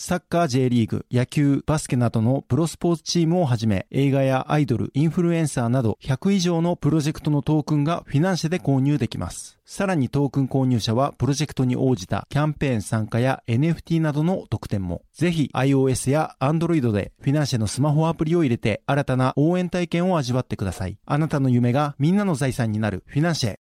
[0.00, 9.58] サッカー J リーグ、野球、バスケなどのプロスポーツチームをはじめ、映画やアイドル、インフルエンサーなど100以上のプロジェクトのトークンがフィナンシェで購入できます。
[9.64, 15.02] さらにトークン購入者はプロジェクトに応じたキャンペーン参加や NFT などの特典も。
[15.12, 20.96] ぜひ iOS や Android でフィナンシェのスマホアプリを入れて新たな応援体験を味わってください。
[21.06, 23.56] あなたの夢がみんなの財産になるフィナンシェ。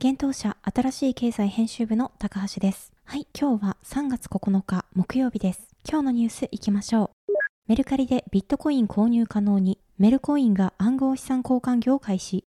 [0.00, 2.94] 現当社新しい経済編集部の高橋です。
[3.10, 5.74] はい、今日は3月9日木曜日です。
[5.88, 7.32] 今日のニュースいきましょう。
[7.66, 12.44] メルカリでビットコイン購入可能に、メルコインが暗号資産交換業開始。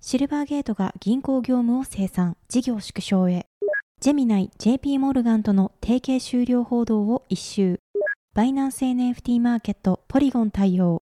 [0.00, 3.46] シルバーゲートが銀行業務を生産、事業縮小へ。
[4.00, 7.78] ジェミナイ、JP モルガンとの提携終了報道を一周。
[8.34, 11.04] バイナンス NFT マーケット、ポリゴン対応。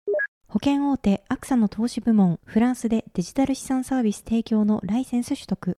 [0.47, 5.77] 保険大手アクサの投資部門、フランスでデジタル資産サービス提供のライセンス取得。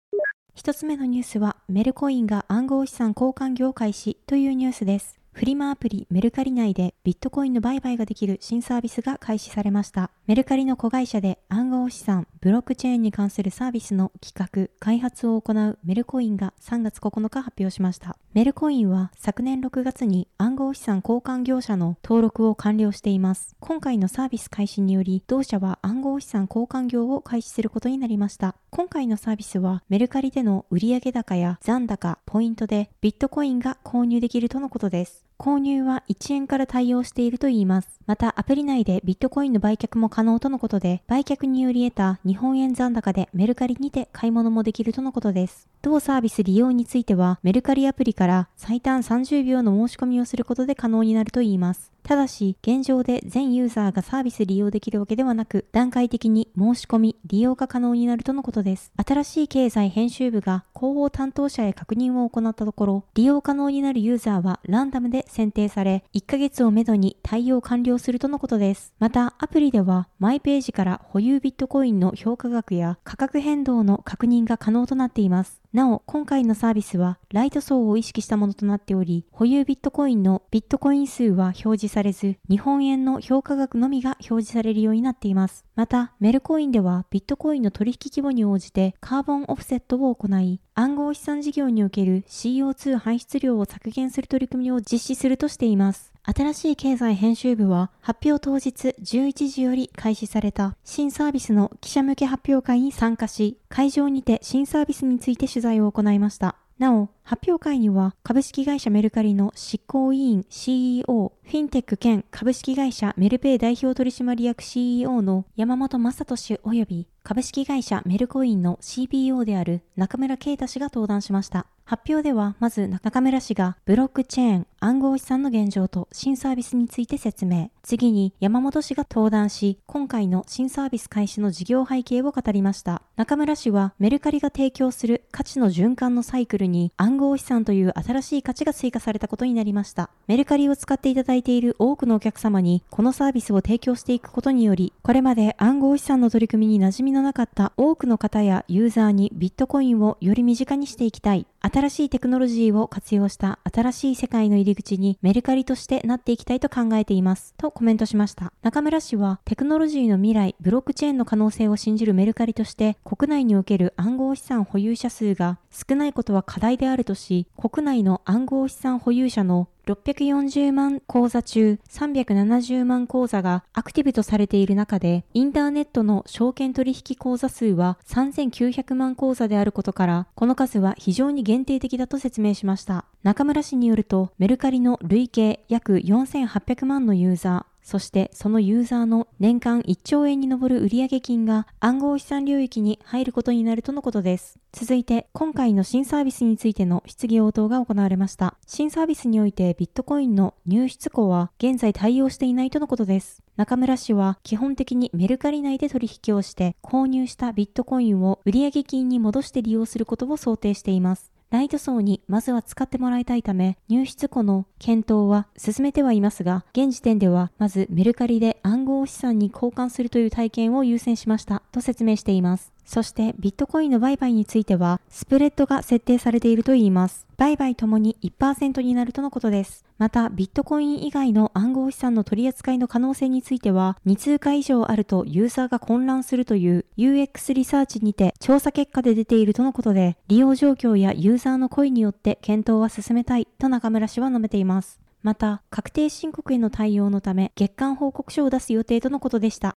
[0.55, 5.19] 一つ目のニュースは、メルコインが暗号資産交換業開始というニュースです。
[5.31, 10.11] フリマアプリメルカリ内でビットコインの売買ができる新サービスが開始されました。
[10.27, 18.17] メルカリの子会社で暗号資産、ブロックチェーンに関するサービスの企画、開発を行うメルコインが3月9日発表しました。
[18.33, 23.55] メルコインは昨年6月に暗号資産交換業者の登録を完了しています。
[23.61, 28.57] 今回のサービス開始により、同社は暗号資産交換業を開始することになりました。
[28.71, 35.23] 今回のサービスはメルカリでの売上高や残高、ポイントでビットコインが購入できるとのことです。
[35.37, 37.99] 購入は1円から対応しているといいます。
[38.05, 45.67] また、アプリ内でビットコインの売却も可能とのことで、売却により得た日本円残高でメルカリにて買い物もできるとのことです。
[45.81, 51.92] 同サービス利用については、メルカリアプリから最短30秒の申し込みをすることで可能になるといいます。
[52.03, 58.91] ただし、現状で全ユーザーがサービス利用できるわけではなく、段階的に申し込み、利用が可能になるとのことです。
[58.97, 68.93] 新しい経済編集部が広報担当者へ確認を行ったところ、利用可能になるユーザーはランダムで選定され、1ヶ月をめどに対応完了するとのことです。
[68.99, 75.62] また、アプリでは、マイページから保有ビットコインの評価額や価格変動の確認が可能となっています。
[75.73, 85.65] なお、今回のサービスは、ライト層を意識したものとなっており、保有ビットコインのビットコイン数は表示されず、日本円の評価額のみが表示されるようになっています。
[85.75, 96.11] また、メルコインではビットコインの取引規模に応じてカーボンオフセットを行い、暗号資産事業における CO2 排出量を削減する取り組みを実施するとしています。
[96.23, 106.55] 新しい経済編集部は発表当日11時より開始された新サービスの記者向け発表会に参加し、会場にて新サービスについて取材を行いました。
[106.79, 121.67] なお、発表会には株式会社メルカリの執行委員 CEO、フィンテック兼株式会社メルペイ代表取締役 CEO の山本正俊及び株式会社メルコインの CPO である中村啓太氏が登壇しました。
[121.85, 127.71] 発表では、まず中村氏がブロックチェーン、暗号資産の現状と新サービスについて説明。
[127.81, 133.01] 次に山本氏が登壇し、今回の新サービス開始の事業背景を語りました。
[133.17, 140.09] 中村氏はメルカリが提供する価値の循環のサイクルに暗号資産という新しい価値が追加されたことになりました。
[140.27, 147.71] メルカリを使っていただいている多くのお客様にこのサービスを提供していくことにより、これまで暗号資産の取り組みに馴染みのなかった。
[147.77, 151.35] 多くの方やユーザーにビットコインをより身近にしていきた。
[151.35, 151.47] い。
[151.61, 153.59] 新しいテクノロジーを活用した。
[153.63, 156.53] 新しい世界の入り口にメルカリとしてなっていきた。
[156.53, 157.53] いと考えています。
[157.57, 158.51] とコメントしました。
[158.61, 183.05] 中村氏はテクノロジーの未来、ブロックチェーンの可能性を信じるメルカリとして国内における暗号資産保有者数が少ないことは課題であるとし、国内の暗号資産保有者の640万口座中370万口座がアクティブとされている中で、インターネットの証券取引口座数は3900万口座であることから、この数は非常に限定的だと説明しました。
[183.23, 194.57] 中村氏によると、メルカリの累計約4800万のユーザー、そしてそのユーザーの年間1兆円に上る売上金が暗号資産領域に入ることになるとのことです。
[194.71, 198.55] 続いて、今回の新サービスについての質疑応答が行われました。
[198.65, 203.43] 新サービスにおいてビットコインの入出庫は現在対応していないとのことです。
[203.57, 211.32] 中村氏は基本的にメルカリ内で取引をして購入したビットコインを売上金に戻して利用することを想定しています。
[211.53, 222.72] ライト層にまずは使ってもらいたいため、入出庫の検討は進めてはいますが、現時点ではまずメルカリで暗号資産に交換するという体験を優先しましたと説明しています。
[222.85, 227.25] そしてビットコインの売買については、スプレッドが設定されているといいます。
[227.37, 229.83] 売買ともに1%になるとのことです。
[229.97, 244.99] また、ビットコイン以外の暗号資産の取り扱いの可能性については、2通貨以上あるとユーザーが混乱するという UX リサーチにて調査結果で出ているとのことで、利用状況やユーザーの声によって検討は進めたいと中村氏は述べています。
[245.21, 249.73] また、確定申告への対応のため、月間報告書を出す予定とのことでした。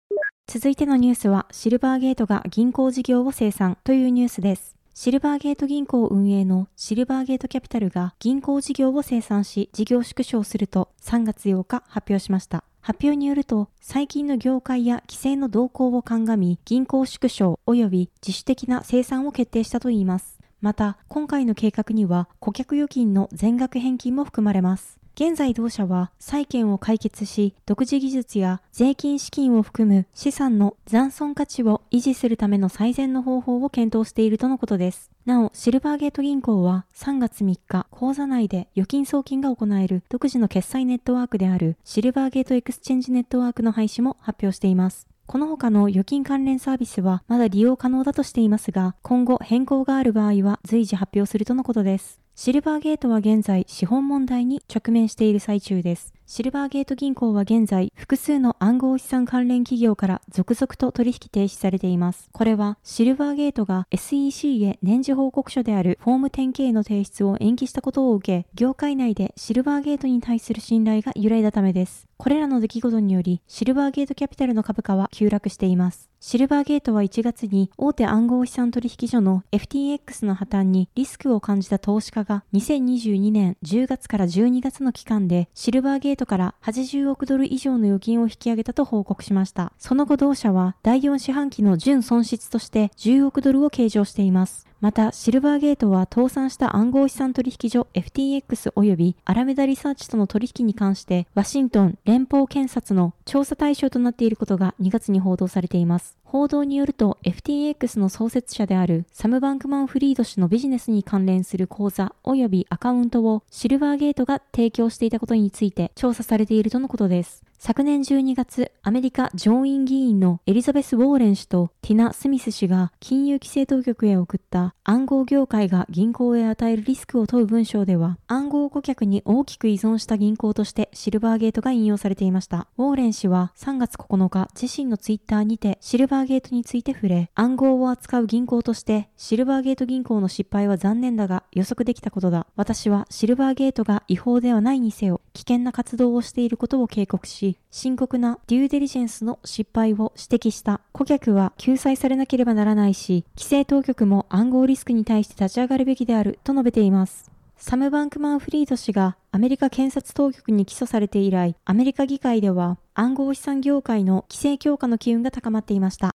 [0.47, 4.77] 続いてのニュースは、シルバーゲートが銀行事業を生産というニュースです。
[4.95, 12.63] シルバーゲート銀行運営のシルバーゲートキャピタルが銀行事業を生産し、事業縮小すると3月8日発表しました。
[12.81, 20.39] 発表によると、最近の業界や規制の動向を鑑み、銀行縮小及び自主的な生産を決定したといいます。
[20.61, 25.01] また、今回の計画には顧客預金の全額返金も含まれます。
[25.17, 35.13] 現在同社は債権を解決し、独自技術や税金資産を含む資産の残存価値を維持するための最善の方法を検討しているとのことです。
[35.25, 45.07] なお、シルバーゲート銀行は3月3日、口座内で預金送金が行える独自の決済ネットワークであるシルバーゲートエクスチェンジネットワークの廃止も発表しています。
[45.27, 52.24] この他の預金関連サービスはまだ利用可能だとしていますが、今後変更がある場合は随時発表するとのことです。
[52.37, 56.13] シルバーゲートは現在資本問題に直面している最中です。
[56.27, 62.31] シルバーゲート銀行は現在、複数の暗号資産関連企業から続々と取引停止されています。
[62.33, 72.09] これは、シルバーゲートが SEC へ年次報告書であるフォーム 10K の提出を延期したことを受け、業界内でシルバーゲートに対する信頼が揺らいだためです。
[72.17, 76.09] これらの出来事により、シルバーゲートキャピタルの株価は急落しています。
[76.27, 89.73] シルバーゲートは1月に大手暗号資産取引所の FTX の破綻にリスクを感じた投資家が2022年10月から12月の期間でシルバーゲートから80億ドル以上の預金を引き上げたと報告しました。
[89.79, 94.67] その後同社は第4四半期の純損失として10億ドルを計上しています。
[94.85, 106.19] また、シルバーゲートは倒産した暗号資産取引所 FTX 及びアラメダリサーチとの取引に関して、ワシントン連邦検察の調査対象となっていることが2月に報道されています。
[106.25, 117.44] 報道によると FTX の創設者であるサム・バンクマン・フリード氏のビジネスに関連する口座及びアカウントをシルバーゲートが提供していたことについて調査されているとのことです。
[117.59, 132.67] 昨年12月、アメリカ上院議員のエリザベス・ウォーレン氏とティナ・スミス氏が金融規制当局へ送った暗号業界が銀行へ与えるリスクを問う文章では、暗号顧客に大きく依存した銀行としてシルバーゲートが引用されていました。
[132.77, 142.47] ウォーレン氏は3月9日、自身のツイッターにてシルバーゲートについて触れ、暗号を扱う銀行としてシルバーゲート銀行の失敗は残念だが予測できたことだ。
[142.57, 150.81] 私はシルバーゲートが違法ではないにせよ、危険な活動をしていることを警告し、深刻なデューデリジェンスの失敗を指摘した。
[150.93, 157.31] 顧客は救済されなければならないし、規制当局も暗号リスクに対して立ち上がるべきであると述べています。
[157.57, 166.15] サム・バンクマン・フリード氏がアメリカ検察当局に起訴されて以来、アメリカ議会では暗号資産業界の規制強化の機運が高まっていました。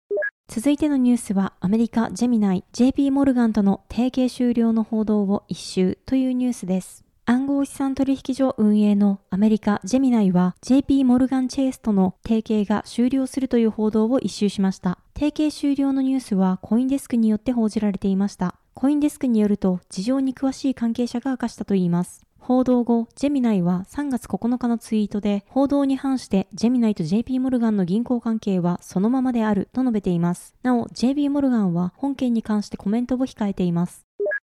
[0.50, 7.07] 続いてのニュースはアメリカジェミナイ JP モルガンとの提携終了の報道を一周というニュースです。
[7.30, 14.98] 暗号資産取引所運営のアメリカジェミナイは JP モルガンチェイスとの提携が終了するという報道を一周しました。
[15.14, 18.56] 提携終了のニュースはコインデスクによって報じられていました。
[18.74, 22.26] コインデスクによると事情に詳しい関係者が明かしたといいます。
[22.40, 30.56] 報道後、ジェミナイは3月9日のツイートで、報道に反してジェミナイと JP モルガンの銀行関係はそのままであると述べています。
[30.64, 34.07] なお、JP モルガンは本件に関してコメントを控えています。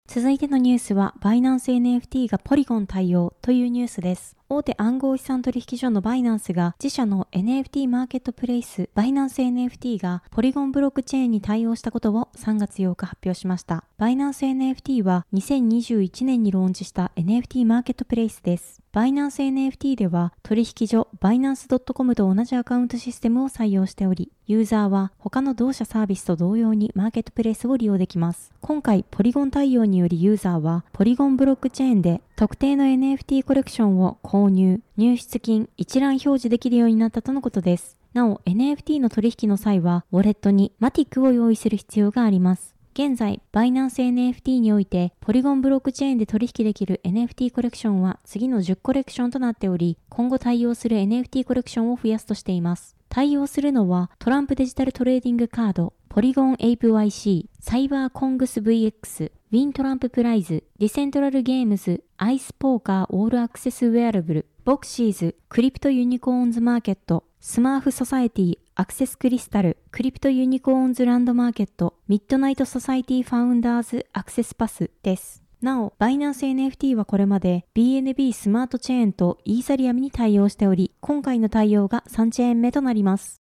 [0.07, 4.37] 続いてのニュースは、バイナンス NFT がポリゴン対応というニュースです。
[4.49, 13.83] 大手暗号資産取引所のバイナンスが自社の NFT マーケットプレイスバイナンス NFT がポリゴンブロックチェーンに対応したことを3月8日発表しました。
[13.97, 18.81] バイナンス NFT は2021年にローンチした NFT マーケットプレイスです。
[18.93, 28.53] バイナンス NFT では取引所バイナンス .com と同じアカウントシステムを採用しており、ユーザーは他の同社サービスと同様にマーケットプレイスを利用できます。
[28.61, 37.97] 今回ポリゴン対応によりユーザーはポリゴンブロックチェーンで特定の NFT コレクションを購購入、入出金一覧表示できるようになったとのことです。
[38.13, 42.75] なお、NFT の取引の際は、ウォレットにマティックを用意する必要があります。
[42.93, 52.95] 現在、バイナンス NFT において、ポリゴンブロックチェーンで取引できる NFT コレクションは次の10コレクションとなっており、今後対応する NFT コレクションを増やすとしています。
[53.09, 75.41] 対応するのは、トランプデジタルトレーディングカード、ポリゴンエイプ YC、サイバーコングス VX、ウィントランププライズ、ディセントラルゲームズ、アイスポーカーオールアクセスウェアラブル、ボクシーズ、クリプトユニコーンズマーケット、スマーフソサエティ、アクセスクリスタル、クリプトユニコーンズランドマーケット、ミッドナイトソサイティファウンダーズアクセスパスです。
[75.61, 83.41] なお、バイナンス NFT はこれまで BNB スマートチェーンとイーサリアムに対応しており、今回の対応が3チェーン目となります。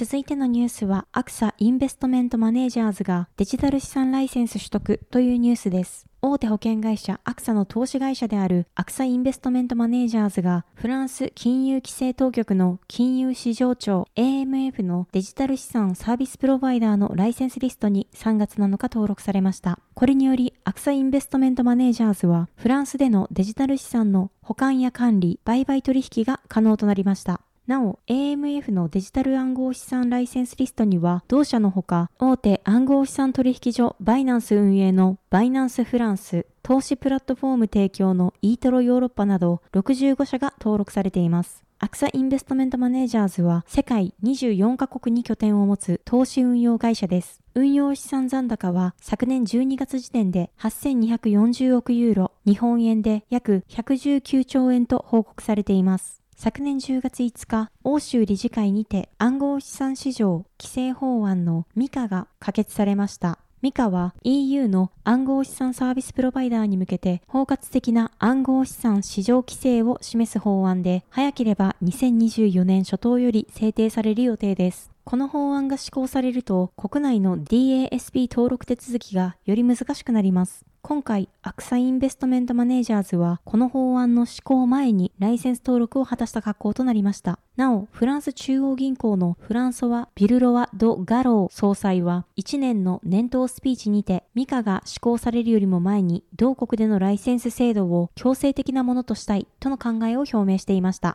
[0.00, 6.06] 続いてのニュースは、アクサインベストメントマネージャーズがデジタル資産ライセンス取得というニュースです。
[6.22, 19.78] 大手保険会社アクサの投資会社であるアクサインベストメントマネージャーズがフランス金融規制当局の金融市場庁 AMF のデジタル資産サービスプロバイダーのライセンスリストに3月7日登録されました。
[19.94, 27.42] これによりアクサインベストメントマネージャーズはフランスでのデジタル資産の保管や管理、売買取引が可能となりました。
[27.70, 41.62] なお、AMF のデジタル暗号資産ライセンスリストには、同社のほか、大手暗号資産取引所バイナンス運営のバイナンスフランス、投資プラットフォーム提供のイートロヨーロッパなど65社が登録されています。
[41.78, 47.40] アクサインベストメントマネージャーズは世界24カ国に拠点を持つ投資運用会社です。
[47.54, 56.19] 運用資産残高は昨年12月時点で8240億ユーロ、日本円で約119兆円と報告されています。
[56.42, 63.40] 昨年10月5日、欧州理事会にて暗号資産市場規制法案のミカが可決されました。
[63.60, 74.90] ミカは EU の暗号資産サービスプロバイダーに向けて包括的な暗号資産市場規制を示す法案で、早ければ2024年初頭より制定される予定です。
[75.10, 80.64] この法案が施行されると、国内の DASP 登録手続きがより難しくなります。
[80.82, 87.40] 今回、アクサインベストメントマネージャーズは、この法案の施行前にライセンス登録を果たした格好となりました。
[87.56, 101.14] なお、フランス中央銀行のフランソワ・ビルロワ・ド・ガロー総裁は、1年の年頭スピーチにて、ミカが施行されるよりも前に、同国でのライセンス制度を強制的なものとしたいとの考えを表明していました。